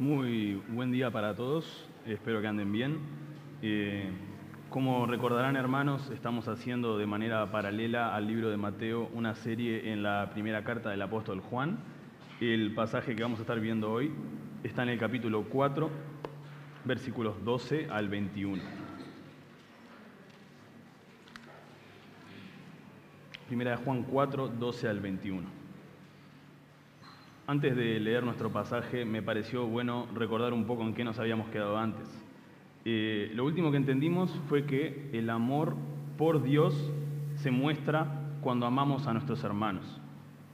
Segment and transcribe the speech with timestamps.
[0.00, 2.98] Muy buen día para todos, espero que anden bien.
[3.62, 4.10] Eh,
[4.68, 10.02] como recordarán hermanos, estamos haciendo de manera paralela al libro de Mateo una serie en
[10.02, 11.78] la primera carta del apóstol Juan.
[12.40, 14.10] El pasaje que vamos a estar viendo hoy
[14.64, 15.88] está en el capítulo 4,
[16.84, 18.60] versículos 12 al 21.
[23.46, 25.63] Primera de Juan 4, 12 al 21.
[27.46, 31.50] Antes de leer nuestro pasaje, me pareció bueno recordar un poco en qué nos habíamos
[31.50, 32.08] quedado antes.
[32.86, 35.76] Eh, lo último que entendimos fue que el amor
[36.16, 36.74] por Dios
[37.34, 40.00] se muestra cuando amamos a nuestros hermanos.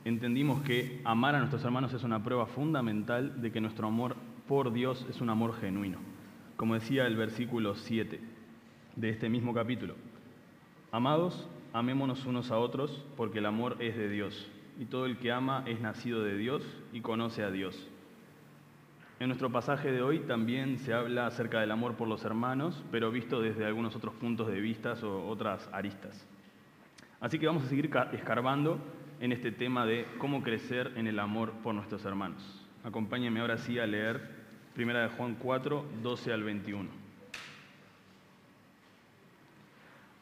[0.05, 4.16] Entendimos que amar a nuestros hermanos es una prueba fundamental de que nuestro amor
[4.48, 5.98] por Dios es un amor genuino.
[6.56, 8.20] Como decía el versículo 7
[8.97, 9.95] de este mismo capítulo.
[10.91, 15.33] Amados, amémonos unos a otros porque el amor es de Dios y todo el que
[15.33, 17.88] ama es nacido de Dios y conoce a Dios.
[19.20, 23.11] En nuestro pasaje de hoy también se habla acerca del amor por los hermanos, pero
[23.11, 26.27] visto desde algunos otros puntos de vista o otras aristas.
[27.20, 28.78] Así que vamos a seguir escarbando
[29.20, 32.66] en este tema de cómo crecer en el amor por nuestros hermanos.
[32.83, 34.41] Acompáñenme ahora sí a leer
[34.75, 36.89] 1 de Juan 4, 12 al 21.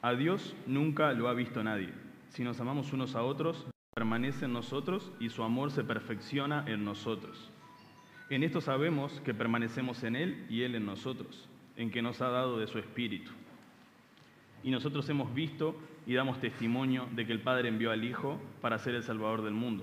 [0.03, 1.93] A Dios nunca lo ha visto nadie.
[2.31, 3.67] Si nos amamos unos a otros,
[3.99, 7.51] permanece en nosotros y su amor se perfecciona en nosotros.
[8.31, 12.29] En esto sabemos que permanecemos en Él y Él en nosotros, en que nos ha
[12.29, 13.33] dado de su Espíritu.
[14.63, 15.75] Y nosotros hemos visto
[16.07, 19.55] y damos testimonio de que el Padre envió al Hijo para ser el Salvador del
[19.55, 19.83] mundo.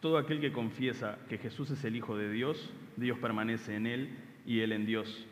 [0.00, 4.16] Todo aquel que confiesa que Jesús es el Hijo de Dios, Dios permanece en Él
[4.46, 5.26] y Él en Dios.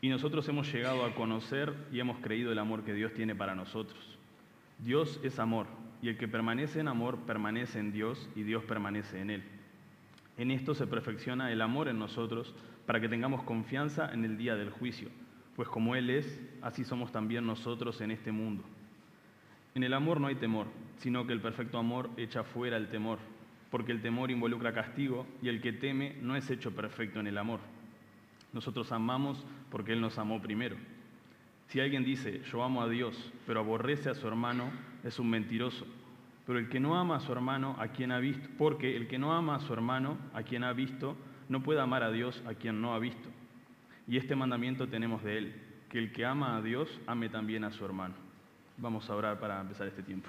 [0.00, 3.54] Y nosotros hemos llegado a conocer y hemos creído el amor que Dios tiene para
[3.54, 4.18] nosotros.
[4.80, 5.68] Dios es amor
[6.02, 9.42] y el que permanece en amor permanece en Dios y Dios permanece en él.
[10.36, 12.54] En esto se perfecciona el amor en nosotros
[12.86, 15.10] para que tengamos confianza en el día del juicio,
[15.54, 18.64] pues como Él es, así somos también nosotros en este mundo.
[19.74, 20.66] En el amor no hay temor,
[20.96, 23.18] sino que el perfecto amor echa fuera el temor,
[23.70, 27.38] porque el temor involucra castigo y el que teme no es hecho perfecto en el
[27.38, 27.60] amor.
[28.52, 30.76] Nosotros amamos porque Él nos amó primero.
[31.70, 34.72] Si alguien dice, yo amo a Dios, pero aborrece a su hermano,
[35.04, 35.86] es un mentiroso.
[36.44, 39.20] Pero el que no ama a su hermano, a quien ha visto, porque el que
[39.20, 41.16] no ama a su hermano, a quien ha visto,
[41.48, 43.28] no puede amar a Dios, a quien no ha visto.
[44.08, 45.54] Y este mandamiento tenemos de él,
[45.88, 48.14] que el que ama a Dios, ame también a su hermano.
[48.76, 50.28] Vamos a orar para empezar este tiempo.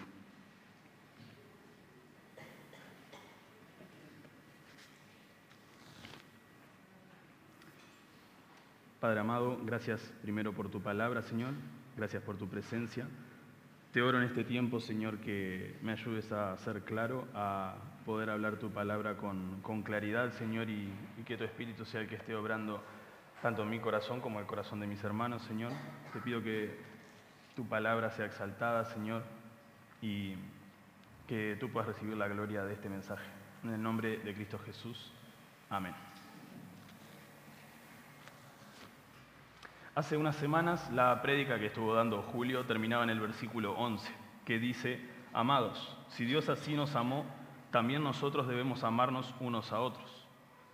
[9.01, 11.53] Padre amado, gracias primero por tu palabra, Señor.
[11.97, 13.07] Gracias por tu presencia.
[13.91, 17.73] Te oro en este tiempo, Señor, que me ayudes a ser claro, a
[18.05, 20.93] poder hablar tu palabra con, claridad, Señor, y,
[21.25, 22.83] que tu Espíritu sea el que esté obrando
[23.41, 25.71] tanto en mi corazón como el corazón de mis hermanos, Señor.
[26.13, 26.77] Te pido que
[27.55, 29.23] tu palabra sea exaltada, Señor,
[29.99, 30.35] y
[31.27, 33.25] que tú puedas recibir la gloria de este mensaje.
[33.63, 35.11] En el nombre de Cristo Jesús.
[35.71, 35.95] Amén.
[40.01, 44.11] Hace unas semanas la prédica que estuvo dando Julio terminaba en el versículo 11,
[44.45, 44.99] que dice,
[45.31, 47.23] Amados, si Dios así nos amó,
[47.69, 50.27] también nosotros debemos amarnos unos a otros.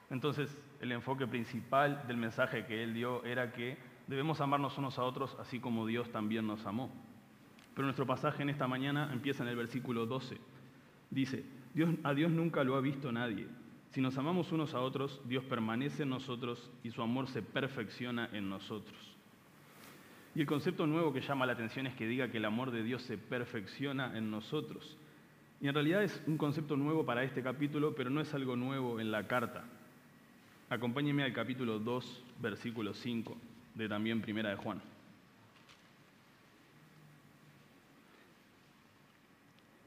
[0.10, 3.78] Entonces, el enfoque principal del mensaje que él dio era que
[4.08, 6.90] debemos amarnos unos a otros así como Dios también nos amó.
[7.74, 10.38] Pero nuestro pasaje en esta mañana empieza en el versículo 12.
[11.10, 11.44] Dice,
[11.74, 13.46] Dios, a Dios nunca lo ha visto nadie.
[13.90, 18.30] Si nos amamos unos a otros, Dios permanece en nosotros y su amor se perfecciona
[18.32, 19.17] en nosotros.
[20.38, 22.84] Y el concepto nuevo que llama la atención es que diga que el amor de
[22.84, 24.96] Dios se perfecciona en nosotros.
[25.60, 29.00] Y en realidad es un concepto nuevo para este capítulo, pero no es algo nuevo
[29.00, 29.64] en la carta.
[30.70, 33.36] Acompáñenme al capítulo 2, versículo 5
[33.74, 34.80] de también Primera de Juan.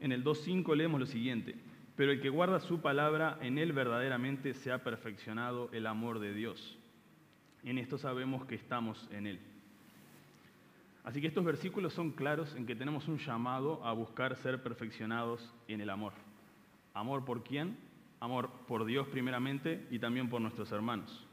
[0.01, 1.55] En el 2.5 leemos lo siguiente
[1.95, 6.33] pero el que guarda su palabra, en él verdaderamente se ha perfeccionado el amor de
[6.33, 6.77] Dios.
[7.63, 9.39] En esto sabemos que estamos en él.
[11.03, 15.51] Así que estos versículos son claros en que tenemos un llamado a buscar ser perfeccionados
[15.67, 16.13] en el amor.
[16.93, 17.77] ¿Amor por quién?
[18.19, 21.25] Amor por Dios primeramente y también por nuestros hermanos.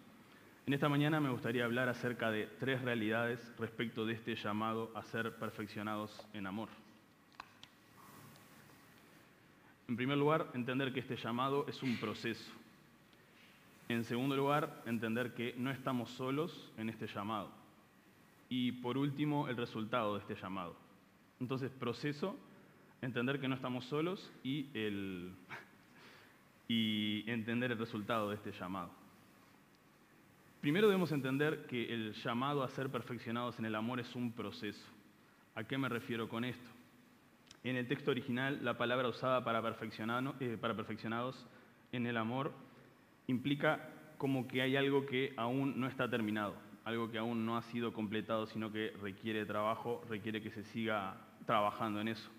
[0.66, 5.02] En esta mañana me gustaría hablar acerca de tres realidades respecto de este llamado a
[5.02, 6.68] ser perfeccionados en amor.
[9.88, 12.52] En primer lugar, entender que este llamado es un proceso.
[13.88, 17.57] En segundo lugar, entender que no estamos solos en este llamado.
[18.48, 20.76] Y por último, el resultado de este llamado.
[21.40, 22.36] Entonces, proceso,
[23.02, 24.66] entender que no estamos solos y,
[26.68, 28.90] y entender el resultado de este llamado.
[30.60, 34.84] Primero debemos entender que el llamado a ser perfeccionados en el amor es un proceso.
[35.54, 36.68] ¿A qué me refiero con esto?
[37.62, 41.46] En el texto original, la palabra usada para, eh, para perfeccionados
[41.92, 42.52] en el amor
[43.28, 46.56] implica como que hay algo que aún no está terminado,
[46.88, 51.16] algo que aún no ha sido completado, sino que requiere trabajo, requiere que se siga
[51.44, 52.30] trabajando en eso.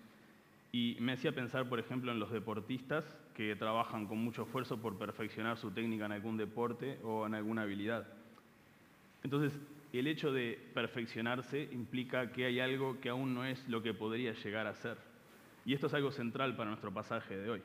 [0.72, 3.04] Y me hacía pensar, por ejemplo, en los deportistas
[3.34, 7.62] que trabajan con mucho esfuerzo por perfeccionar su técnica en algún deporte o en alguna
[7.62, 8.08] habilidad.
[9.22, 9.56] Entonces,
[9.92, 14.32] el hecho de perfeccionarse implica que hay algo que aún no es lo que podría
[14.32, 14.98] llegar a ser.
[15.64, 17.62] Y esto es algo central para nuestro pasaje de hoy.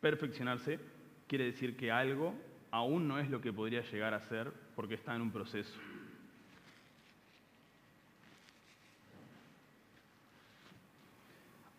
[0.00, 0.80] Perfeccionarse
[1.28, 2.34] quiere decir que algo
[2.74, 5.72] aún no es lo que podría llegar a ser porque está en un proceso.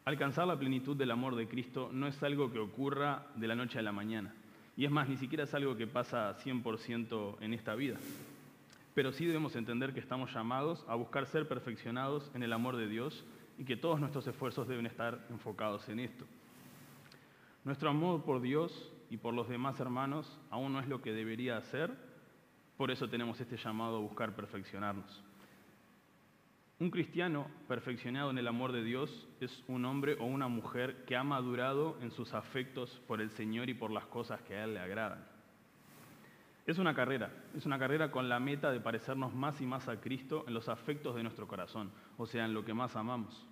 [0.05, 3.77] Alcanzar la plenitud del amor de Cristo no es algo que ocurra de la noche
[3.77, 4.33] a la mañana.
[4.77, 7.97] Y es más, ni siquiera es algo que pasa 100% en esta vida.
[8.93, 12.87] Pero sí debemos entender que estamos llamados a buscar ser perfeccionados en el amor de
[12.87, 13.25] Dios
[13.57, 16.23] y que todos nuestros esfuerzos deben estar enfocados en esto.
[17.65, 21.61] Nuestro amor por Dios y por los demás hermanos aún no es lo que debería
[21.61, 21.91] ser,
[22.77, 25.23] por eso tenemos este llamado a buscar perfeccionarnos.
[26.77, 31.15] Un cristiano perfeccionado en el amor de Dios es un hombre o una mujer que
[31.15, 34.73] ha madurado en sus afectos por el Señor y por las cosas que a Él
[34.73, 35.25] le agradan.
[36.65, 40.01] Es una carrera, es una carrera con la meta de parecernos más y más a
[40.01, 43.47] Cristo en los afectos de nuestro corazón, o sea, en lo que más amamos.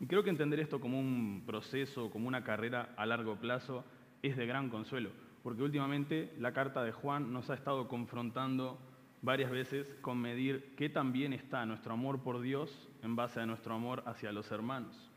[0.00, 3.84] Y creo que entender esto como un proceso, como una carrera a largo plazo,
[4.22, 5.10] es de gran consuelo,
[5.42, 8.78] porque últimamente la carta de Juan nos ha estado confrontando
[9.20, 13.46] varias veces con medir qué tan bien está nuestro amor por Dios en base a
[13.46, 15.10] nuestro amor hacia los hermanos.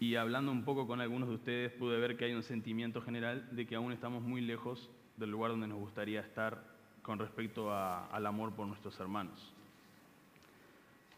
[0.00, 3.48] Y hablando un poco con algunos de ustedes, pude ver que hay un sentimiento general
[3.54, 6.64] de que aún estamos muy lejos del lugar donde nos gustaría estar
[7.02, 9.52] con respecto al amor por nuestros hermanos.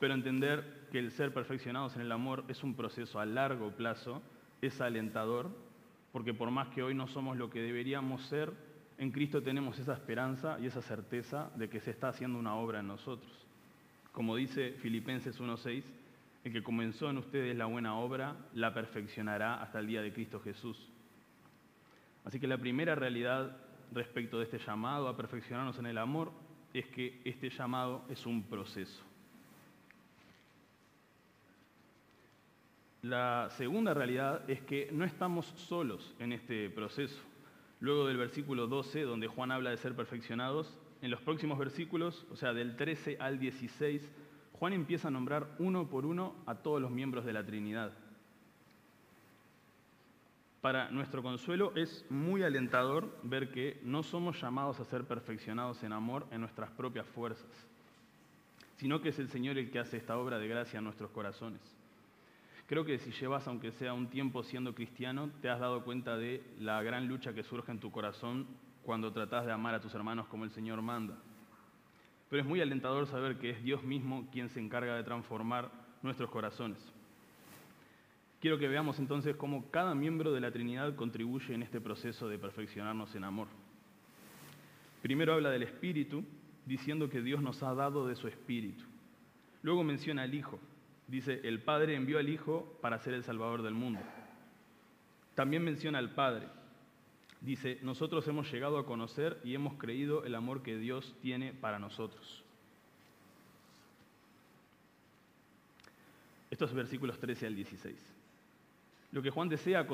[0.01, 4.23] Pero entender que el ser perfeccionados en el amor es un proceso a largo plazo
[4.61, 5.51] es alentador,
[6.15, 8.53] porque por más que hoy no somos lo que deberíamos ser,
[8.99, 12.79] en Cristo tenemos esa esperanza y esa certeza de que se está haciendo una obra
[12.79, 13.33] en nosotros.
[14.13, 15.83] Como dice Filipenses 1.6,
[16.45, 20.39] el que comenzó en ustedes la buena obra, la perfeccionará hasta el día de Cristo
[20.39, 20.79] Jesús.
[22.25, 23.57] Así que la primera realidad
[23.91, 26.31] respecto de este llamado a perfeccionarnos en el amor
[26.73, 29.03] es que este llamado es un proceso.
[33.05, 37.21] La segunda realidad es que no estamos solos en este proceso.
[37.81, 42.37] Luego del versículo 12, donde Juan habla de ser perfeccionados, en los próximos versículos, o
[42.37, 44.11] sea, del 13 al 16,
[44.55, 47.93] Juan empieza a nombrar uno por uno a todos los miembros de la Trinidad.
[50.63, 55.93] Para nuestro consuelo es muy alentador ver que no somos llamados a ser perfeccionados en
[55.93, 57.69] amor en nuestras propias fuerzas,
[58.79, 61.84] sino que es el Señor el que hace esta obra de gracia en nuestros corazones.
[62.67, 66.43] Creo que si llevas, aunque sea un tiempo siendo cristiano, te has dado cuenta de
[66.59, 68.47] la gran lucha que surge en tu corazón
[68.85, 71.15] cuando tratas de amar a tus hermanos como el Señor manda.
[72.31, 75.71] Pero es muy alentador saber que es Dios mismo quien se encarga de transformar
[76.03, 76.79] nuestros corazones.
[78.41, 82.39] Quiero que veamos entonces cómo cada miembro de la Trinidad contribuye en este proceso de
[82.39, 83.49] perfeccionarnos en amor.
[85.03, 86.25] Primero habla del Espíritu,
[86.65, 88.85] diciendo que Dios nos ha dado de su Espíritu.
[89.63, 90.59] Luego menciona al Hijo,
[91.07, 94.01] Dice, el Padre envió al Hijo para ser el Salvador del mundo.
[95.35, 96.49] También menciona al Padre.
[97.41, 101.79] Dice, nosotros hemos llegado a conocer y hemos creído el amor que Dios tiene para
[101.79, 102.43] nosotros.
[106.51, 108.15] Estos versículos 13 al 16.
[109.13, 109.87] Lo que Juan desea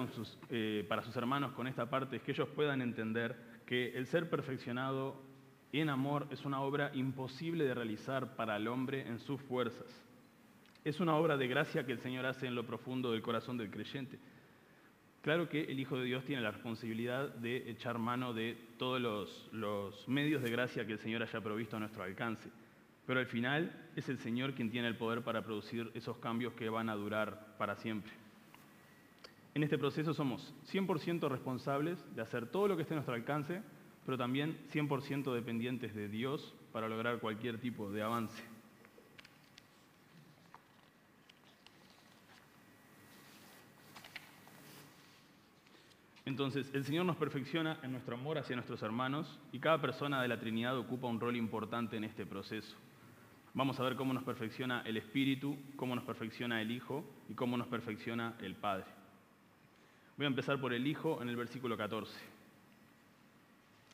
[0.50, 3.36] eh, para sus hermanos con esta parte es que ellos puedan entender
[3.66, 5.20] que el ser perfeccionado
[5.72, 9.86] en amor es una obra imposible de realizar para el hombre en sus fuerzas
[10.84, 13.70] es una obra de gracia que el Señor hace en lo profundo del corazón del
[13.70, 14.18] creyente.
[15.22, 19.00] Claro que el Hijo de Dios tiene la responsabilidad de echar mano de todos
[19.52, 22.48] los, medios de gracia que el Señor haya provisto a nuestro alcance,
[23.06, 26.70] pero al final es el Señor quien tiene el poder para producir esos cambios que
[26.70, 28.12] van a durar para siempre.
[29.54, 33.60] En este proceso somos 100% responsables de hacer todo lo que esté a nuestro alcance,
[34.06, 38.42] pero también 100% dependientes de Dios para lograr cualquier tipo de avance.
[46.30, 50.28] Entonces, el Señor nos perfecciona en nuestro amor hacia nuestros hermanos y cada persona de
[50.28, 52.76] la Trinidad ocupa un rol importante en este proceso.
[53.52, 57.56] Vamos a ver cómo nos perfecciona el Espíritu, cómo nos perfecciona el Hijo y cómo
[57.56, 58.84] nos perfecciona el Padre.
[60.16, 62.16] Voy a empezar por el Hijo en el versículo 14.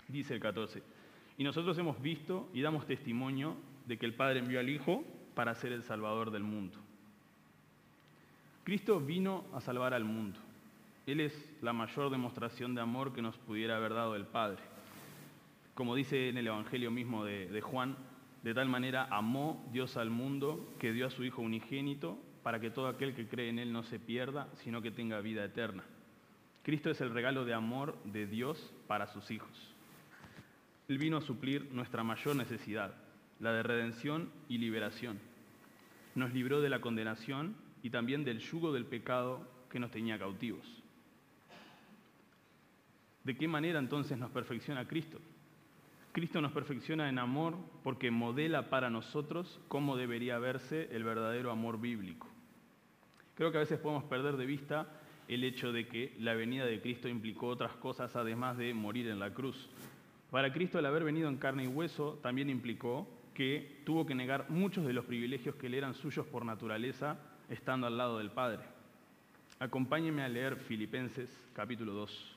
[0.08, 0.82] Dice el 14,
[1.38, 5.54] Y nosotros hemos visto y damos testimonio de que el Padre envió al Hijo para
[5.54, 6.76] ser el Salvador del mundo.
[8.62, 10.38] Cristo vino a salvar al mundo.
[11.06, 11.32] Él es
[11.62, 14.58] la mayor demostración de amor que nos pudiera haber dado el Padre.
[15.74, 17.96] Como dice en el Evangelio mismo de, Juan,
[18.42, 22.70] de tal manera amó Dios al mundo que dio a su Hijo unigénito para que
[22.70, 25.84] todo aquel que cree en Él no se pierda, sino que tenga vida eterna.
[26.64, 29.74] Cristo es el regalo de amor de Dios para sus hijos.
[30.88, 32.94] Él vino a suplir nuestra mayor necesidad,
[33.38, 35.20] la de redención y liberación.
[36.16, 40.82] Nos libró de la condenación y también del yugo del pecado que nos tenía cautivos.
[43.26, 45.18] ¿De qué manera entonces nos perfecciona Cristo?
[46.12, 51.80] Cristo nos perfecciona en amor porque modela para nosotros cómo debería verse el verdadero amor
[51.80, 52.28] bíblico.
[53.34, 54.86] Creo que a veces podemos perder de vista
[55.26, 59.18] el hecho de que la venida de Cristo implicó otras cosas además de morir en
[59.18, 59.68] la cruz.
[60.30, 64.48] Para Cristo el haber venido en carne y hueso también implicó que tuvo que negar
[64.50, 67.18] muchos de los privilegios que le eran suyos por naturaleza
[67.48, 68.62] estando al lado del Padre.
[69.58, 72.35] Acompáñenme a leer Filipenses capítulo 2.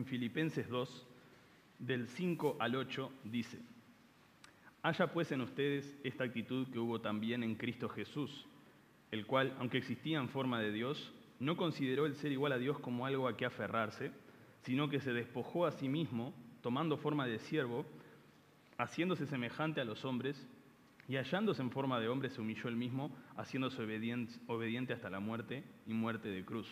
[0.00, 1.06] En Filipenses 2,
[1.78, 3.58] del 5 al 8, dice,
[4.82, 8.46] Haya pues en ustedes esta actitud que hubo también en Cristo Jesús,
[9.10, 12.78] el cual, aunque existía en forma de Dios, no consideró el ser igual a Dios
[12.78, 14.10] como algo a que aferrarse,
[14.62, 17.84] sino que se despojó a sí mismo, tomando forma de siervo,
[18.78, 20.48] haciéndose semejante a los hombres,
[21.08, 25.20] y hallándose en forma de hombre se humilló él mismo, haciéndose obediente, obediente hasta la
[25.20, 26.68] muerte y muerte de cruz.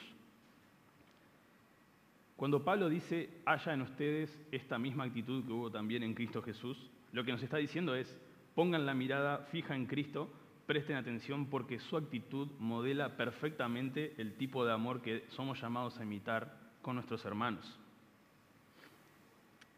[2.39, 6.79] Cuando Pablo dice, haya en ustedes esta misma actitud que hubo también en Cristo Jesús,
[7.11, 8.17] lo que nos está diciendo es,
[8.55, 10.31] pongan la mirada fija en Cristo,
[10.65, 16.05] presten atención porque su actitud modela perfectamente el tipo de amor que somos llamados a
[16.05, 17.77] imitar con nuestros hermanos.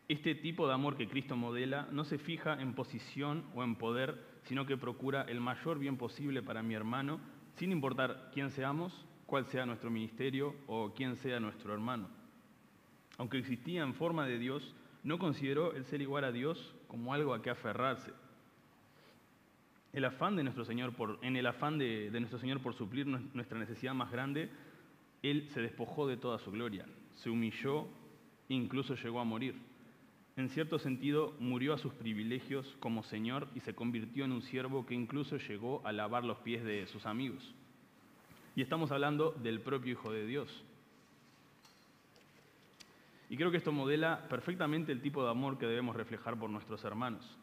[0.07, 4.23] Este tipo de amor que Cristo modela no se fija en posición o en poder,
[4.43, 7.21] sino que procura el mayor bien posible para mi hermano,
[7.55, 8.93] sin importar quién seamos,
[9.25, 12.20] cuál sea nuestro ministerio o quién sea nuestro hermano
[13.21, 14.75] aunque existía en forma de Dios,
[15.05, 18.13] no consideró el ser igual a Dios como algo a que aferrarse.
[19.93, 23.07] El afán de nuestro Señor por, en el afán de, de nuestro Señor por suplir
[23.07, 24.49] nuestra necesidad más grande,
[25.23, 26.87] Él se despojó de toda su gloria,
[27.17, 27.89] se humilló
[28.49, 29.55] e incluso llegó a morir.
[30.39, 34.87] En cierto sentido, murió a sus privilegios como Señor y se convirtió en un siervo
[34.87, 37.55] que incluso llegó a lavar los pies de sus amigos.
[38.57, 40.65] Y estamos hablando del propio Hijo de Dios.
[43.31, 46.85] Y creo que esto modela perfectamente el tipo de amor que debemos reflejar por nuestros
[46.85, 47.39] hermanos.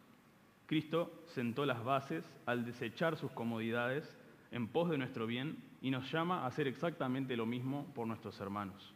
[0.65, 4.17] Cristo sentó las bases al desechar sus comodidades
[4.51, 8.37] en pos de nuestro bien y nos llama a hacer exactamente lo mismo por nuestros
[8.41, 8.93] hermanos.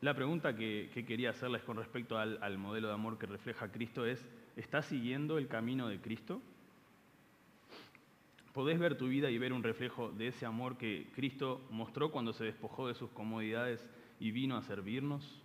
[0.00, 4.06] La pregunta que, quería hacerles con respecto al, al modelo de amor que refleja Cristo
[4.06, 6.42] es, ¿estás siguiendo el camino de Cristo?
[8.52, 12.32] ¿Podés ver tu vida y ver un reflejo de ese amor que Cristo mostró cuando
[12.32, 13.88] se despojó de sus comodidades
[14.20, 15.42] y vino a servirnos?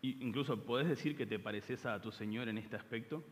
[0.00, 3.22] incluso, ¿podés decir que te pareces a tu Señor en este aspecto?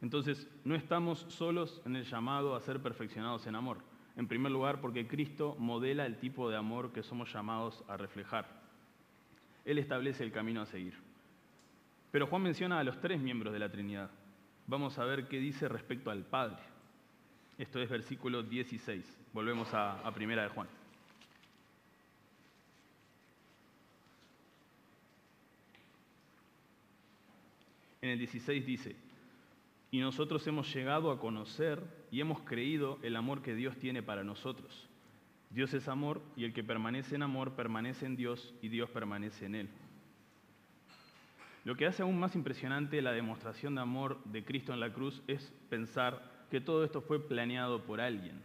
[0.00, 3.78] Entonces, no estamos solos en el llamado a ser perfeccionados en amor.
[4.16, 8.62] En primer lugar, porque Cristo modela el tipo de amor que somos llamados a reflejar.
[9.64, 10.94] Él establece el camino a seguir.
[12.10, 14.10] Pero Juan menciona a los tres miembros de la Trinidad.
[14.66, 16.71] Vamos a ver qué dice respecto al Padre.
[17.58, 19.04] Esto es versículo 16.
[19.32, 20.68] Volvemos a, primera de Juan.
[28.00, 28.96] En el 16 dice,
[29.90, 34.24] y nosotros hemos llegado a conocer y hemos creído el amor que Dios tiene para
[34.24, 34.88] nosotros.
[35.50, 39.46] Dios es amor y el que permanece en amor permanece en Dios y Dios permanece
[39.46, 39.68] en él.
[41.64, 45.22] Lo que hace aún más impresionante la demostración de amor de Cristo en la cruz
[45.28, 48.38] es pensar que todo esto fue planeado por alguien.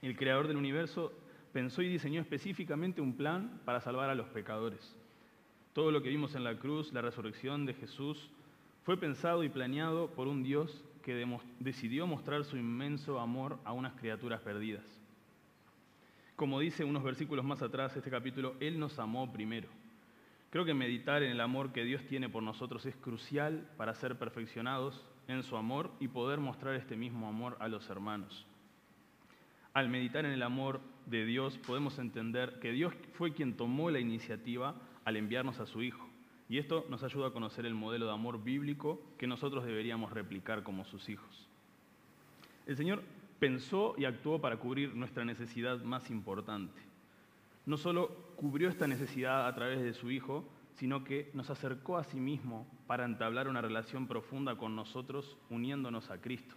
[0.00, 1.12] El creador del universo
[1.52, 4.96] pensó y diseñó específicamente un plan para salvar a los pecadores.
[5.74, 8.30] Todo lo que vimos en la cruz, la resurrección de Jesús,
[8.84, 11.26] fue pensado y planeado por un Dios que
[11.58, 14.86] decidió mostrar su inmenso amor a unas criaturas perdidas.
[16.36, 19.68] Como dice unos versículos más atrás este capítulo, Él nos amó primero.
[20.48, 24.18] Creo que meditar en el amor que Dios tiene por nosotros es crucial para ser
[24.18, 28.46] perfeccionados en su amor y poder mostrar este mismo amor a los hermanos.
[29.72, 34.00] Al meditar en el amor de Dios podemos entender que Dios fue quien tomó la
[34.00, 36.08] iniciativa al enviarnos a su Hijo.
[36.48, 40.64] Y esto nos ayuda a conocer el modelo de amor bíblico que nosotros deberíamos replicar
[40.64, 41.48] como sus hijos.
[42.66, 43.02] El Señor
[43.38, 46.80] pensó y actuó para cubrir nuestra necesidad más importante.
[47.66, 50.44] No solo cubrió esta necesidad a través de su Hijo,
[50.80, 56.10] sino que nos acercó a sí mismo para entablar una relación profunda con nosotros, uniéndonos
[56.10, 56.54] a Cristo.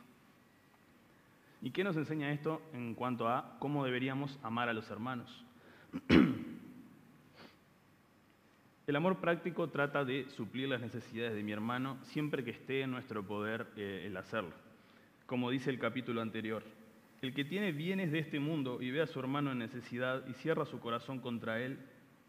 [1.62, 5.44] ¿Y qué nos enseña esto en cuanto a cómo deberíamos amar a los hermanos?
[8.88, 12.92] El amor práctico trata de suplir las necesidades de mi hermano siempre que esté en
[12.92, 14.54] nuestro poder eh, el hacerlo.
[15.26, 16.64] Como dice el capítulo anterior,
[17.22, 20.34] el que tiene bienes de este mundo y ve a su hermano en necesidad y
[20.34, 21.78] cierra su corazón contra él,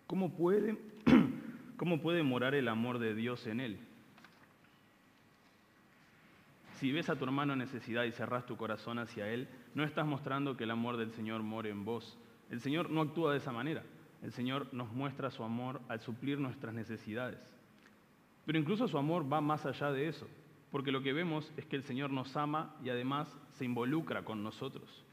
[0.08, 0.76] ¿cómo puede,
[1.84, 3.78] cómo puede morar el amor de Dios en él?
[6.78, 10.06] Si ves a tu hermano en necesidad y cerras tu corazón hacia él, no estás
[10.06, 12.16] mostrando que el amor del Señor more en vos.
[12.50, 13.82] El Señor no actúa de esa manera.
[14.22, 17.54] El Señor nos muestra su amor al suplir nuestras necesidades.
[18.46, 20.26] Pero incluso su amor va más allá de eso,
[20.70, 24.42] porque lo que vemos es que el Señor nos ama y además se involucra con
[24.42, 25.04] nosotros.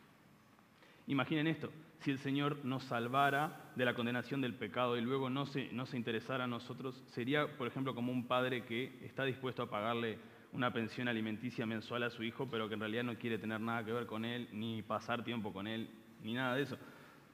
[1.07, 5.45] Imaginen esto, si el Señor nos salvara de la condenación del pecado y luego no
[5.45, 9.63] se, no se interesara a nosotros, sería, por ejemplo, como un padre que está dispuesto
[9.63, 10.17] a pagarle
[10.53, 13.85] una pensión alimenticia mensual a su hijo, pero que en realidad no quiere tener nada
[13.85, 15.89] que ver con él, ni pasar tiempo con él,
[16.23, 16.77] ni nada de eso.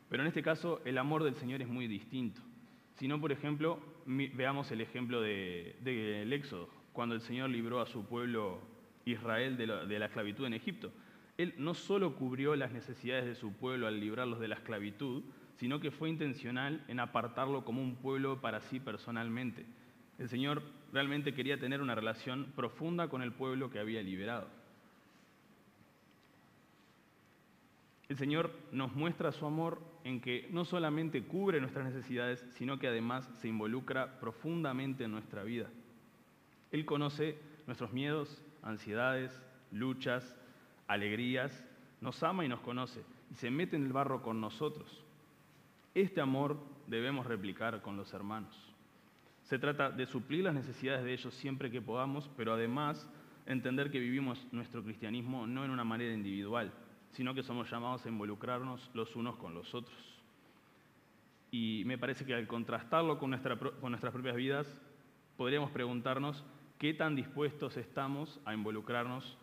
[0.10, 2.42] Pero en este caso el amor del Señor es muy distinto.
[2.96, 8.06] Si no, por ejemplo, veamos el ejemplo del Éxodo, cuando el Señor libró a su
[8.06, 8.60] pueblo
[9.06, 10.92] Israel de de la esclavitud en Egipto.
[11.38, 15.24] Él no solo cubrió las necesidades de su pueblo al librarlos de la esclavitud,
[15.58, 19.66] sino que fue intencional en apartarlo como un pueblo para sí personalmente.
[20.18, 24.48] El Señor realmente quería tener una relación profunda con el pueblo que había liberado.
[28.10, 32.88] El Señor nos muestra su amor en que no solamente cubre nuestras necesidades, sino que
[32.88, 35.68] además se involucra profundamente en nuestra vida.
[36.72, 39.40] Él conoce nuestros miedos, ansiedades,
[39.72, 40.38] luchas,
[40.88, 41.64] alegrías,
[42.02, 45.04] nos ama y nos conoce y se mete en el barro con nosotros.
[45.94, 48.56] Este amor debemos replicar con los hermanos.
[49.44, 53.10] Se trata de suplir las necesidades de ellos siempre que podamos, pero además
[53.46, 56.72] entender que vivimos nuestro cristianismo no en una manera individual,
[57.12, 59.98] sino que somos llamados a involucrarnos los unos con los otros.
[61.50, 63.32] Y me parece que al contrastarlo con,
[63.80, 64.78] con nuestras propias vidas,
[65.38, 66.44] podríamos preguntarnos
[66.78, 69.38] qué tan dispuestos estamos a involucrarnos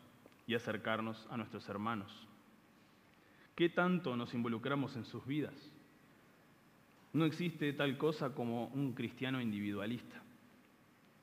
[0.47, 2.27] y acercarnos a nuestros hermanos.
[3.55, 5.55] ¿Qué tanto nos involucramos en sus vidas?
[7.13, 10.21] No existe tal cosa como un cristiano individualista.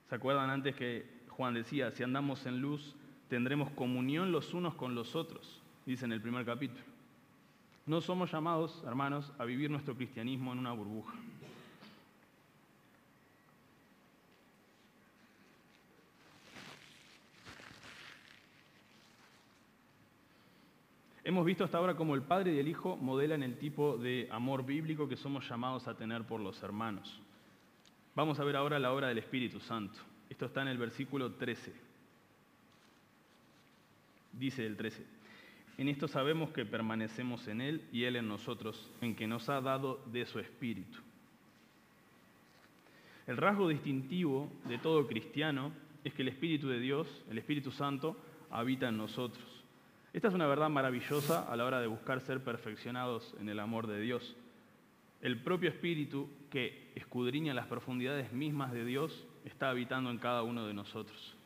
[0.10, 2.96] ¿Se acuerdan antes que Juan decía, si andamos en luz,
[3.28, 5.62] tendremos comunión los unos con los otros?
[5.86, 6.84] dice en el primer capítulo.
[7.86, 11.14] No somos llamados, hermanos, a vivir nuestro cristianismo en una burbuja.
[21.24, 24.66] Hemos visto hasta ahora cómo el Padre y el Hijo modelan el tipo de amor
[24.66, 27.22] bíblico que somos llamados a tener por los hermanos.
[28.16, 30.00] Vamos a ver ahora la obra del Espíritu Santo.
[30.30, 31.74] Esto está en el versículo 13.
[34.34, 35.06] Dice el 13.
[35.78, 39.62] En esto sabemos que permanecemos en Él y Él en nosotros, en que nos ha
[39.62, 40.98] dado de su Espíritu.
[43.28, 45.72] El rasgo distintivo de todo cristiano
[46.04, 48.18] es que el Espíritu de Dios, el Espíritu Santo,
[48.50, 49.61] habita en nosotros.
[50.14, 53.88] Esta es una verdad maravillosa a la hora de buscar ser perfeccionados en el amor
[53.88, 54.36] de Dios.
[55.22, 60.68] El propio Espíritu que escudriña las profundidades mismas de Dios está habitando en cada uno
[60.68, 61.38] de nosotros.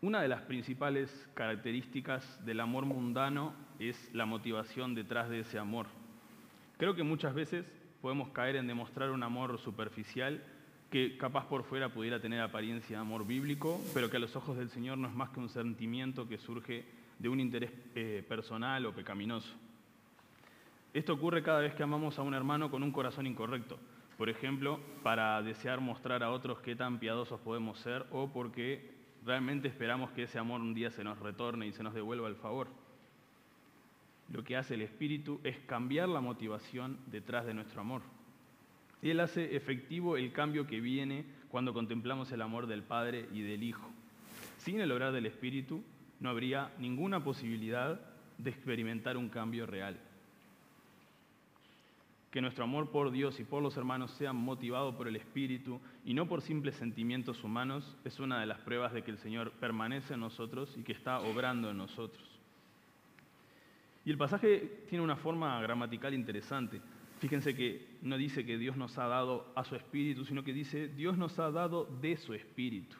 [0.00, 5.88] Una de las principales características del amor mundano es la motivación detrás de ese amor.
[6.78, 7.66] Creo que muchas veces
[8.00, 10.42] podemos caer en demostrar un amor superficial
[10.90, 14.56] que capaz por fuera pudiera tener apariencia de amor bíblico, pero que a los ojos
[14.56, 16.84] del Señor no es más que un sentimiento que surge
[17.18, 19.52] de un interés eh, personal o pecaminoso.
[20.94, 23.78] Esto ocurre cada vez que amamos a un hermano con un corazón incorrecto.
[24.16, 28.94] Por ejemplo, para desear mostrar a otros qué tan piadosos podemos ser o porque
[29.24, 32.36] realmente esperamos que ese amor un día se nos retorne y se nos devuelva el
[32.36, 32.68] favor.
[34.32, 38.02] Lo que hace el Espíritu es cambiar la motivación detrás de nuestro amor.
[39.10, 43.62] Él hace efectivo el cambio que viene cuando contemplamos el amor del Padre y del
[43.62, 43.90] Hijo.
[44.58, 45.82] Sin el obrar del Espíritu
[46.20, 48.00] no habría ninguna posibilidad
[48.38, 49.98] de experimentar un cambio real
[52.36, 56.12] que nuestro amor por Dios y por los hermanos sea motivado por el Espíritu y
[56.12, 60.12] no por simples sentimientos humanos es una de las pruebas de que el Señor permanece
[60.12, 62.22] en nosotros y que está obrando en nosotros.
[64.04, 66.82] Y el pasaje tiene una forma gramatical interesante.
[67.26, 70.86] Fíjense que no dice que Dios nos ha dado a su espíritu, sino que dice
[70.86, 72.96] Dios nos ha dado de su espíritu.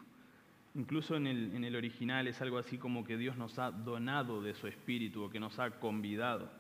[0.74, 4.42] Incluso en el, en el original es algo así como que Dios nos ha donado
[4.42, 6.50] de su espíritu o que nos ha convidado.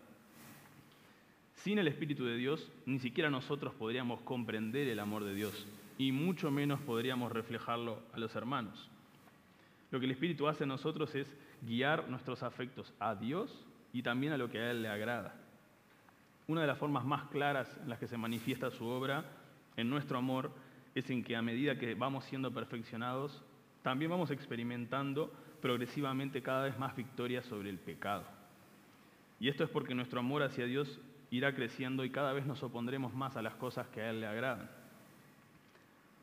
[1.56, 5.66] Sin el Espíritu de Dios, ni siquiera nosotros podríamos comprender el amor de Dios
[5.98, 8.88] y mucho menos podríamos reflejarlo a los hermanos.
[9.90, 11.26] Lo que el Espíritu hace en nosotros es
[11.62, 15.45] guiar nuestros afectos a Dios y también a lo que a Él le agrada.
[16.48, 19.24] Una de las formas más claras en las que se manifiesta su obra
[19.76, 20.52] en nuestro amor
[20.94, 23.42] es en que a medida que vamos siendo perfeccionados,
[23.82, 28.24] también vamos experimentando progresivamente cada vez más victorias sobre el pecado.
[29.40, 33.12] Y esto es porque nuestro amor hacia Dios irá creciendo y cada vez nos opondremos
[33.12, 34.70] más a las cosas que a Él le agradan.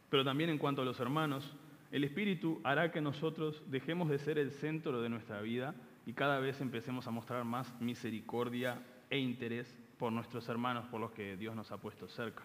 [0.09, 1.53] Pero también en cuanto a los hermanos,
[1.91, 6.39] el Espíritu hará que nosotros dejemos de ser el centro de nuestra vida y cada
[6.39, 11.55] vez empecemos a mostrar más misericordia e interés por nuestros hermanos, por los que Dios
[11.55, 12.43] nos ha puesto cerca.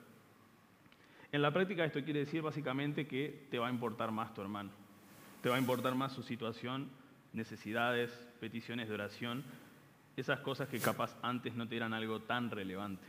[1.30, 4.70] En la práctica esto quiere decir básicamente que te va a importar más tu hermano,
[5.42, 6.88] te va a importar más su situación,
[7.32, 9.44] necesidades, peticiones de oración,
[10.16, 13.06] esas cosas que capaz antes no te eran algo tan relevante.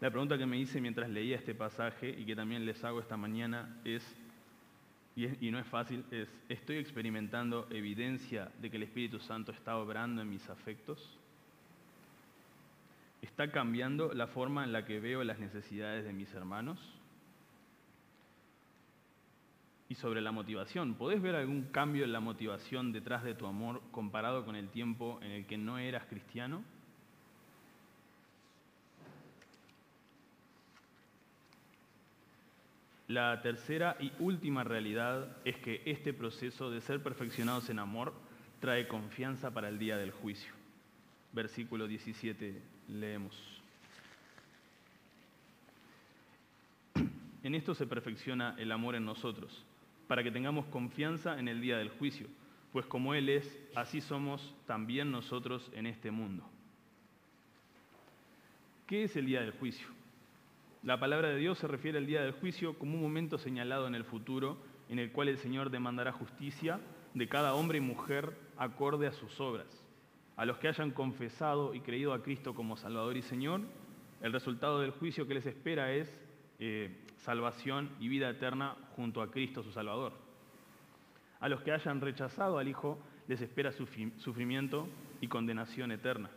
[0.00, 3.16] La pregunta que me hice mientras leía este pasaje y que también les hago esta
[3.16, 4.16] mañana es,
[5.16, 10.22] y, no es fácil, es, ¿estoy experimentando evidencia de que el Espíritu Santo está obrando
[10.22, 11.17] en mis afectos?
[13.22, 16.78] ¿Está cambiando la forma en la que veo las necesidades de mis hermanos?
[19.88, 23.80] Y sobre la motivación, ¿podés ver algún cambio en la motivación detrás de tu amor
[23.90, 26.62] comparado con el tiempo en el que no eras cristiano?
[33.08, 38.12] La tercera y última realidad es que este proceso de ser perfeccionados en amor
[38.60, 40.52] trae confianza para el día del juicio.
[41.32, 43.36] Versículo 17 leemos.
[47.42, 49.64] En esto se perfecciona el amor en nosotros,
[50.06, 52.26] para que tengamos confianza en el día del juicio,
[52.72, 56.44] pues como Él es, así somos también nosotros en este mundo.
[58.86, 59.86] ¿Qué es el día del juicio?
[60.82, 63.94] La palabra de Dios se refiere al día del juicio como un momento señalado en
[63.94, 66.80] el futuro en el cual el Señor demandará justicia
[67.14, 69.66] de cada hombre y mujer acorde a sus obras.
[70.38, 73.60] A los que hayan confesado y creído a Cristo como Salvador y Señor,
[74.22, 76.08] el resultado del juicio que les espera es
[76.60, 80.12] eh, salvación y vida eterna junto a Cristo su Salvador.
[81.40, 84.88] A los que hayan rechazado al Hijo les espera sufrimiento
[85.20, 86.30] y condenación eterna.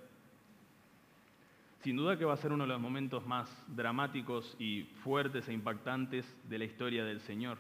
[1.82, 5.54] Sin duda que va a ser uno de los momentos más dramáticos y fuertes e
[5.54, 7.60] impactantes de la historia del Señor.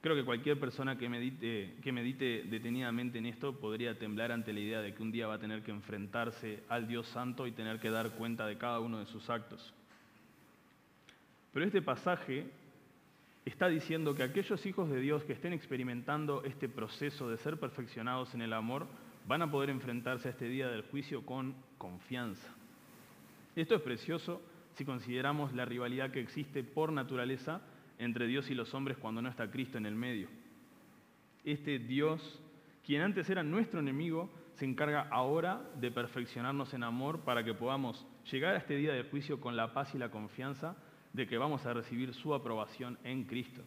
[0.00, 4.94] Creo que cualquier persona que medite, detenidamente en esto podría temblar ante la idea de
[4.94, 8.10] que un día va a tener que enfrentarse al Dios Santo y tener que dar
[8.10, 9.74] cuenta de cada uno de sus actos.
[11.52, 12.46] Pero este pasaje
[13.44, 18.34] está diciendo que aquellos hijos de Dios que estén experimentando este proceso de ser perfeccionados
[18.34, 18.86] en el amor
[19.26, 22.54] van a poder enfrentarse a este día del juicio con confianza.
[23.56, 24.42] Esto es precioso
[24.74, 27.62] si consideramos la rivalidad que existe por naturaleza
[27.98, 30.28] entre Dios y los hombres cuando no está Cristo en el medio.
[31.44, 32.40] Este Dios,
[32.84, 38.06] quien antes era nuestro enemigo, se encarga ahora de perfeccionarnos en amor para que podamos
[38.30, 40.76] llegar a este día del juicio con la paz y la confianza
[41.12, 43.62] de que vamos a recibir su aprobación en Cristo.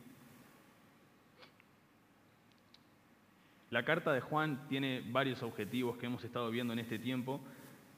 [3.70, 7.40] La carta de Juan tiene varios objetivos que hemos estado viendo en este tiempo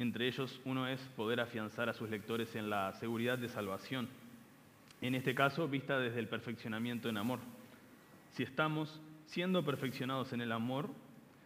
[0.02, 4.10] entre ellos, uno es poder afianzar a sus lectores en la seguridad de salvación,
[5.08, 7.40] en este caso vista desde el perfeccionamiento en amor.
[8.32, 10.90] Si estamos siendo perfeccionados en el amor,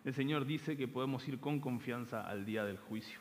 [0.03, 3.19] el Señor dice que podemos ir con confianza al día del juicio.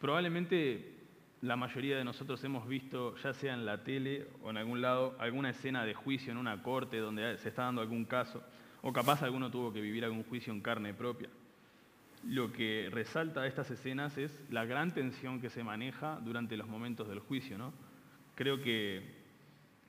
[0.00, 0.94] Probablemente
[1.42, 5.16] la mayoría de nosotros hemos visto, ya sea en la tele o en algún lado,
[5.18, 8.42] alguna escena de juicio en una corte donde se está dando algún caso,
[8.82, 11.28] o capaz alguno tuvo que vivir algún juicio en carne propia
[12.28, 17.08] lo que resalta estas escenas es la gran tensión que se maneja durante los momentos
[17.08, 17.56] del juicio.
[17.56, 17.72] ¿no?
[18.40, 19.02] Creo que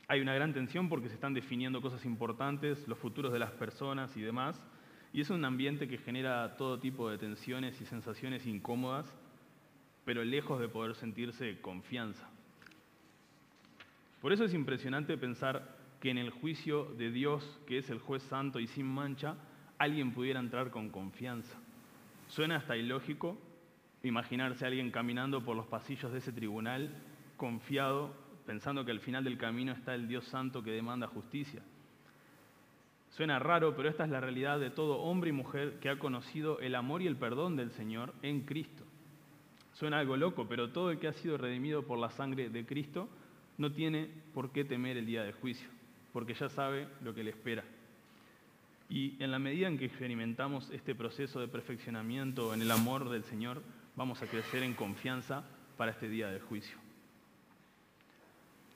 [0.10, 4.18] hay una gran tensión porque se están definiendo cosas importantes, los futuros de las personas
[4.18, 4.62] y demás,
[5.14, 9.10] y es un ambiente que genera todo tipo de tensiones y sensaciones incómodas,
[10.04, 12.30] pero lejos de poder sentirse confianza.
[14.22, 18.22] Por eso es impresionante pensar que en el juicio de Dios, que es el juez
[18.24, 19.38] santo y sin mancha,
[19.78, 21.58] alguien pudiera entrar con confianza.
[22.28, 23.38] Suena hasta ilógico
[24.04, 26.94] imaginarse a alguien caminando por los pasillos de ese tribunal
[27.38, 28.14] confiado,
[28.52, 31.62] pensando que al final del camino está el Dios santo que demanda justicia.
[33.12, 36.60] Suena raro, pero esta es la realidad de todo hombre y mujer que ha conocido
[36.60, 38.84] el amor y el perdón del Señor en Cristo.
[39.72, 43.08] Suena algo loco, pero todo el que ha sido redimido por la sangre de Cristo
[43.58, 45.70] no tiene por qué temer el día del juicio,
[46.12, 47.64] porque ya sabe lo que le espera.
[48.90, 53.24] Y en la medida en que experimentamos este proceso de perfeccionamiento en el amor del
[53.24, 53.62] Señor,
[53.96, 55.46] vamos a crecer en confianza
[55.78, 56.91] para este día del juicio.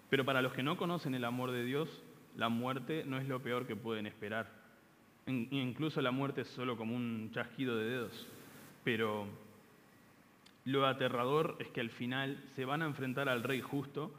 [0.10, 2.04] Pero para los que no conocen el amor de Dios,
[2.36, 4.50] la muerte no es lo peor que pueden esperar.
[5.28, 8.28] Incluso la muerte es solo como un chasquido de dedos.
[8.84, 9.28] Pero
[10.66, 14.12] lo aterrador es que al final se van a enfrentar al Rey justo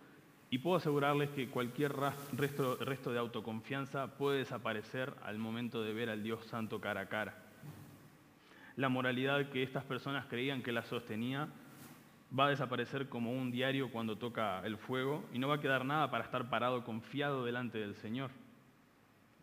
[0.51, 1.93] y puedo asegurarles que cualquier
[2.37, 7.09] resto, resto de autoconfianza puede desaparecer al momento de ver al Dios Santo cara a
[7.09, 7.37] cara.
[8.77, 11.49] La moralidad que estas personas creían que la sostenía
[12.39, 15.85] va a desaparecer como un diario cuando toca el fuego y no va a quedar
[15.85, 18.31] nada para estar parado confiado delante del Señor.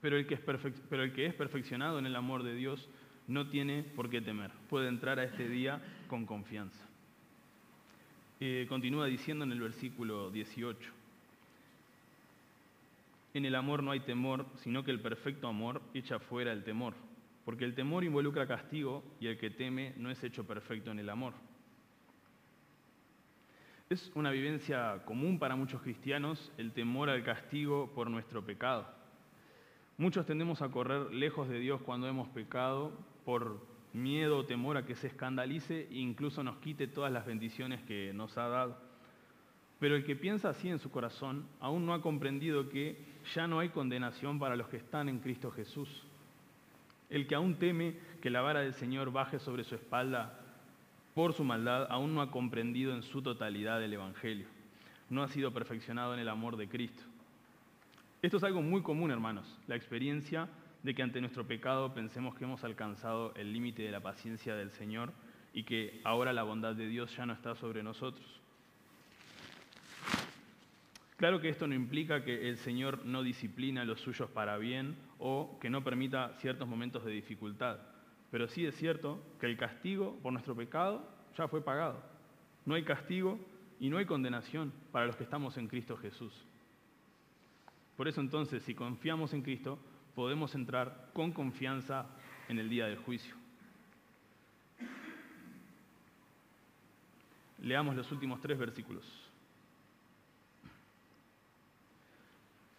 [0.01, 0.41] Pero el que es,
[0.89, 2.89] pero el que es perfeccionado en el amor de Dios
[3.27, 6.85] no tiene por qué temer, puede entrar a este día con confianza.
[8.39, 10.91] Eh, continúa diciendo en el versículo 18,
[13.33, 16.93] en el amor no hay temor, sino que el perfecto amor echa fuera el temor,
[17.45, 21.09] porque el temor involucra castigo y el que teme no es hecho perfecto en el
[21.09, 21.33] amor.
[23.93, 28.87] Es una vivencia común para muchos cristianos el temor al castigo por nuestro pecado.
[29.99, 32.91] Muchos tendemos a correr lejos de Dios cuando hemos pecado
[33.23, 37.83] por miedo o temor a que se escandalice e incluso nos quite todas las bendiciones
[37.83, 38.81] que nos ha dado.
[39.79, 42.97] Pero el que piensa así en su corazón aún no ha comprendido que
[43.35, 46.03] ya no hay condenación para los que están en Cristo Jesús.
[47.11, 50.42] El que aún teme que la vara del Señor baje sobre su espalda
[51.13, 54.47] por su maldad, aún no ha comprendido en su totalidad el Evangelio.
[55.09, 57.03] No ha sido perfeccionado en el amor de Cristo.
[58.21, 60.47] Esto es algo muy común, hermanos, la experiencia
[60.81, 64.71] de que ante nuestro pecado pensemos que hemos alcanzado el límite de la paciencia del
[64.71, 65.11] Señor
[65.53, 68.25] y que ahora la bondad de Dios ya no está sobre nosotros.
[71.17, 74.97] Claro que esto no implica que el Señor no disciplina a los suyos para bien
[75.19, 77.77] o que no permita ciertos momentos de dificultad.
[78.33, 82.01] Pero sí es cierto que el castigo por nuestro pecado ya fue pagado.
[82.65, 83.39] No hay castigo
[83.79, 86.33] y no hay condenación para los que estamos en Cristo Jesús.
[87.95, 89.77] Por eso entonces, si confiamos en Cristo,
[90.15, 92.07] podemos entrar con confianza
[92.49, 93.35] en el día del juicio.
[97.59, 99.05] Leamos los últimos tres versículos.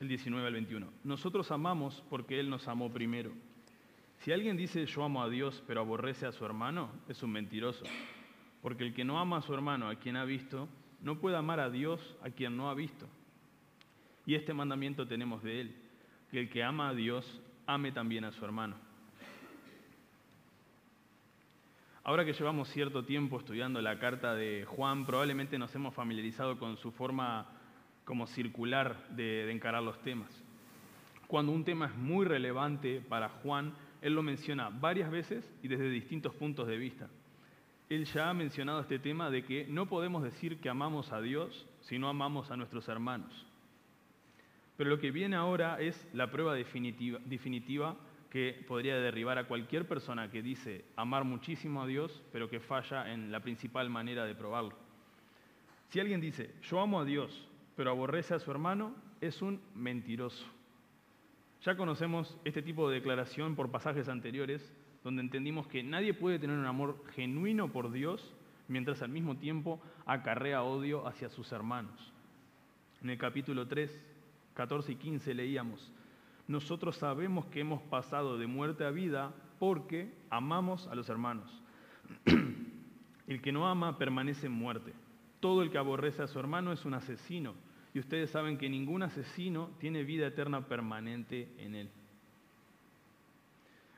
[0.00, 0.88] El 19 al 21.
[1.04, 3.30] Nosotros amamos porque Él nos amó primero.
[4.24, 7.84] Si alguien dice yo amo a Dios pero aborrece a su hermano, es un mentiroso.
[8.62, 10.66] Porque el que no ama a su hermano a quien ha visto,
[11.02, 13.06] no puede amar a Dios a quien no ha visto.
[14.24, 15.76] Y este mandamiento tenemos de Él,
[16.30, 18.76] que el que ama a Dios ame también a su hermano.
[22.02, 26.78] Ahora que llevamos cierto tiempo estudiando la carta de Juan, probablemente nos hemos familiarizado con
[26.78, 27.46] su forma
[28.06, 30.30] como circular de, de encarar los temas.
[31.26, 33.74] Cuando un tema es muy relevante para Juan,
[34.04, 37.08] él lo menciona varias veces y desde distintos puntos de vista.
[37.88, 41.66] Él ya ha mencionado este tema de que no podemos decir que amamos a Dios
[41.80, 43.32] si no amamos a nuestros hermanos.
[44.76, 47.96] Pero lo que viene ahora es la prueba definitiva,
[48.28, 53.10] que podría derribar a cualquier persona que dice amar muchísimo a Dios, pero que falla
[53.10, 54.76] en la principal manera de probarlo.
[55.88, 60.44] Si alguien dice, yo amo a Dios, pero aborrece a su hermano, es un mentiroso.
[61.64, 64.70] Ya conocemos este tipo de declaración por pasajes anteriores,
[65.02, 68.34] donde entendimos que nadie puede tener un amor genuino por Dios
[68.68, 72.12] mientras al mismo tiempo acarrea odio hacia sus hermanos.
[73.02, 73.98] En el capítulo 3,
[74.52, 75.90] 14 y 15 leíamos,
[76.48, 81.62] nosotros sabemos que hemos pasado de muerte a vida porque amamos a los hermanos.
[83.26, 84.92] el que no ama permanece en muerte.
[85.40, 87.54] Todo el que aborrece a su hermano es un asesino
[87.94, 91.90] y ustedes saben que ningún asesino tiene vida eterna permanente en él.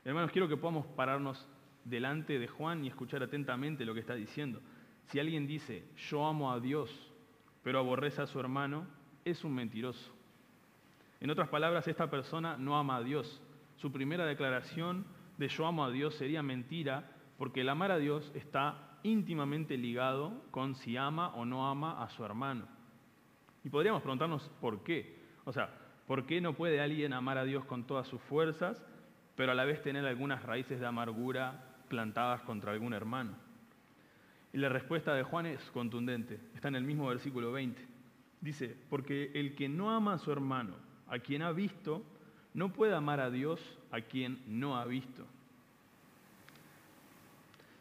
[0.05, 1.47] Hermanos, quiero que podamos pararnos
[1.83, 4.61] delante de Juan y escuchar atentamente lo que está diciendo.
[5.07, 6.91] Si alguien dice, yo amo a Dios,
[7.63, 8.85] pero aborrece a su hermano,
[9.25, 10.13] es un mentiroso.
[11.19, 13.41] En otras palabras, esta persona no ama a Dios.
[13.77, 15.07] Su primera declaración
[15.37, 20.43] de yo amo a Dios sería mentira, porque el amar a Dios está íntimamente ligado
[20.51, 22.76] con si ama o no ama a su hermano.
[23.67, 25.13] Y podríamos preguntarnos por qué.
[25.43, 25.69] O sea,
[26.07, 28.81] ¿por qué no puede alguien amar a Dios con todas sus fuerzas,
[29.35, 33.33] pero a la vez tener algunas raíces de amargura plantadas contra algún hermano?
[34.53, 36.39] Y la respuesta de Juan es contundente.
[36.55, 37.85] Está en el mismo versículo 20.
[38.39, 40.75] Dice, porque el que no ama a su hermano,
[41.09, 42.05] a quien ha visto,
[42.53, 43.59] no puede amar a Dios
[43.91, 45.25] a quien no ha visto.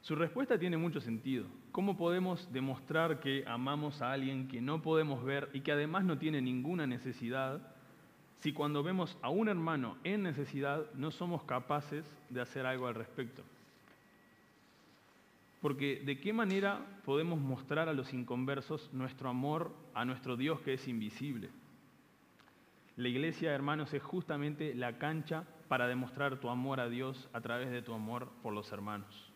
[0.01, 1.46] Su respuesta tiene mucho sentido.
[1.77, 6.17] ¿Cómo podemos demostrar que amamos a alguien que no podemos ver y que además no
[6.17, 7.61] tiene ninguna necesidad
[8.39, 12.95] si cuando vemos a un hermano en necesidad no somos capaces de hacer algo al
[12.95, 13.43] respecto?
[15.61, 20.73] Porque ¿de qué manera podemos mostrar a los inconversos nuestro amor a nuestro Dios que
[20.73, 21.51] es invisible?
[22.97, 27.71] La iglesia, hermanos, es justamente la cancha para demostrar tu amor a Dios a través
[27.71, 29.36] de tu amor por los hermanos.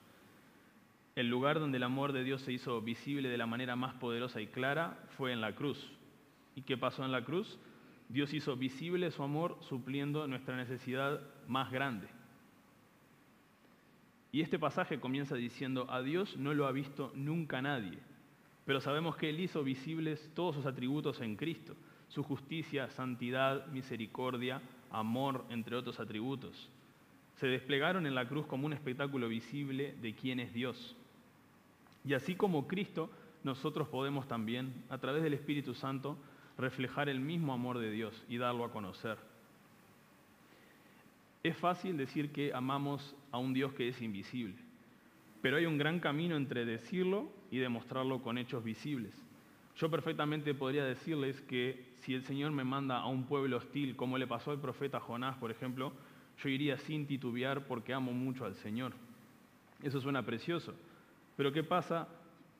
[1.21, 4.41] El lugar donde el amor de Dios se hizo visible de la manera más poderosa
[4.41, 5.93] y clara fue en la cruz.
[6.57, 7.59] ¿Y qué pasó en la cruz?
[8.09, 12.09] Dios hizo visible su amor supliendo nuestra necesidad más grande.
[14.33, 17.99] Y este pasaje comienza diciendo, a Dios no lo ha visto nunca nadie,
[18.65, 21.77] pero sabemos que Él hizo visibles todos sus atributos en Cristo,
[22.09, 26.71] su justicia, santidad, misericordia, amor, entre otros atributos.
[27.35, 30.97] Se desplegaron en la cruz como un espectáculo visible de quién es Dios.
[32.05, 33.11] Y así como Cristo,
[33.45, 36.17] nosotros podemos también, a través del Espíritu Santo,
[36.59, 39.19] reflejar el mismo amor de Dios y darlo a conocer.
[41.43, 44.57] Es fácil decir que amamos a un Dios que es invisible,
[45.41, 49.15] pero hay un gran camino entre decirlo y demostrarlo con hechos visibles.
[49.77, 54.19] Yo perfectamente podría decirles que si el Señor me manda a un pueblo hostil, como
[54.19, 55.93] le pasó al profeta Jonás, por ejemplo,
[56.43, 58.93] yo iría sin titubear porque amo mucho al Señor.
[59.83, 60.75] Eso suena precioso.
[61.37, 62.09] Pero ¿qué pasa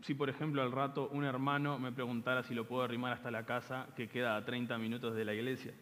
[0.03, 3.45] si, por ejemplo, al rato un hermano me preguntara si lo puedo arrimar hasta la
[3.45, 5.73] casa que queda a 30 minutos de la iglesia?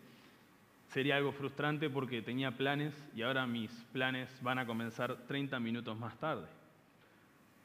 [0.88, 5.98] sería algo frustrante porque tenía planes y ahora mis planes van a comenzar 30 minutos
[5.98, 6.46] más tarde.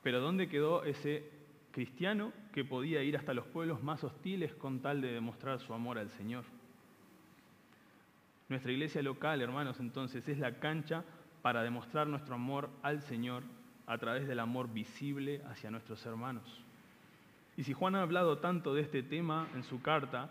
[0.01, 1.29] Pero ¿dónde quedó ese
[1.71, 5.97] cristiano que podía ir hasta los pueblos más hostiles con tal de demostrar su amor
[5.97, 6.43] al Señor?
[8.49, 11.03] Nuestra iglesia local, hermanos, entonces es la cancha
[11.41, 13.43] para demostrar nuestro amor al Señor
[13.87, 16.43] a través del amor visible hacia nuestros hermanos.
[17.57, 20.29] Y si Juan ha hablado tanto de este tema en su carta,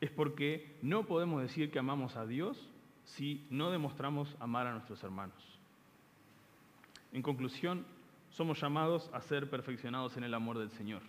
[0.00, 2.68] es porque no podemos decir que amamos a Dios
[3.04, 5.36] si no demostramos amar a nuestros hermanos.
[7.12, 7.84] En conclusión,
[8.30, 11.02] somos llamados a ser perfeccionados en el amor del Señor.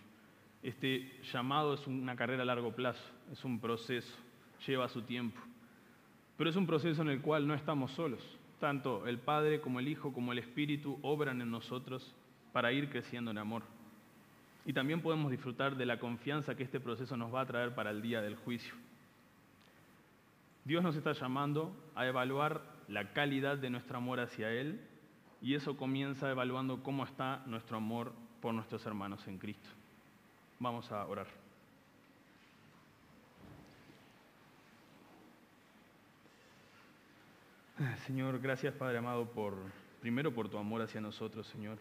[0.62, 4.14] Este llamado es una carrera a largo plazo, es un proceso,
[4.66, 5.40] lleva su tiempo.
[6.36, 8.22] Pero es un proceso en el cual no estamos solos.
[8.60, 12.14] Tanto el Padre como el Hijo como el Espíritu obran en nosotros
[12.52, 13.62] para ir creciendo en amor.
[14.66, 17.90] Y también podemos disfrutar de la confianza que este proceso nos va a traer para
[17.90, 18.74] el día del juicio.
[20.64, 24.80] Dios nos está llamando a evaluar la calidad de nuestro amor hacia Él
[25.42, 29.68] y eso comienza evaluando cómo está nuestro amor por nuestros hermanos en Cristo.
[30.58, 31.43] Vamos a orar.
[38.06, 39.54] Señor, gracias Padre amado por
[40.00, 41.78] primero por tu amor hacia nosotros, Señor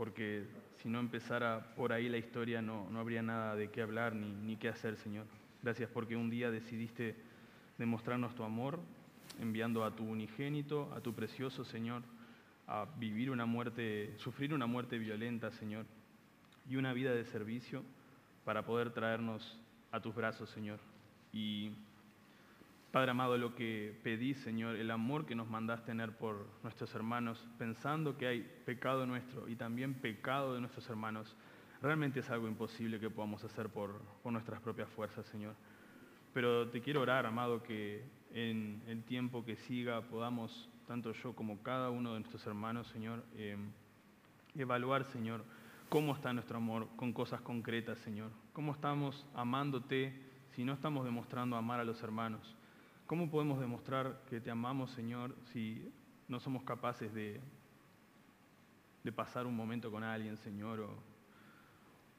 [0.00, 0.44] porque
[0.82, 4.32] si no empezara por ahí la historia no, no habría nada de qué hablar ni,
[4.32, 5.26] ni qué hacer, Señor.
[5.62, 7.16] Gracias porque un día decidiste
[7.76, 8.80] demostrarnos tu amor,
[9.42, 12.00] enviando a tu unigénito, a tu precioso Señor,
[12.66, 15.84] a vivir una muerte, sufrir una muerte violenta, Señor,
[16.66, 17.82] y una vida de servicio
[18.46, 19.58] para poder traernos
[19.92, 20.78] a tus brazos, Señor.
[21.30, 21.72] Y
[22.92, 27.46] Padre amado, lo que pedí, Señor, el amor que nos mandás tener por nuestros hermanos,
[27.56, 31.36] pensando que hay pecado nuestro y también pecado de nuestros hermanos,
[31.80, 35.54] realmente es algo imposible que podamos hacer por, nuestras propias fuerzas, Señor.
[36.34, 41.62] Pero te quiero orar, amado, que en el tiempo que siga podamos, tanto yo como
[41.62, 43.56] cada uno de nuestros hermanos, Señor, eh,
[44.56, 45.44] evaluar, Señor,
[45.88, 48.32] cómo está nuestro amor con cosas concretas, Señor.
[48.52, 50.12] Cómo estamos amándote
[50.56, 52.56] si no estamos demostrando amar a los hermanos.
[53.10, 55.92] ¿Cómo podemos demostrar que te amamos, Señor, si
[56.28, 57.40] no somos capaces de,
[59.16, 60.94] pasar un momento con alguien, Señor, o,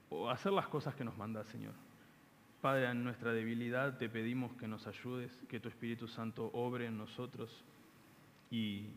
[0.10, 1.71] o hacer las cosas que nos mandas, Señor?
[2.60, 6.97] Padre, en nuestra debilidad te pedimos que nos ayudes, que tu Espíritu Santo obre en
[6.97, 7.63] nosotros
[8.49, 8.89] y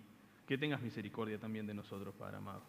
[0.48, 2.62] que tengas misericordia también de nosotros, Padre amado.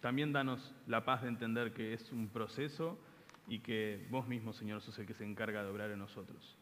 [0.00, 2.98] También danos la paz de entender que es un proceso
[3.46, 6.56] y que vos mismo, Señor, sos el que se encarga de obrar en nosotros.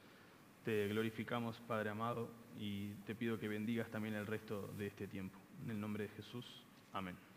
[0.65, 5.39] Te glorificamos, Padre amado, y te pido que bendigas también el resto de este tiempo.
[5.65, 6.47] En el nombre de Jesús.
[6.93, 7.32] Amén.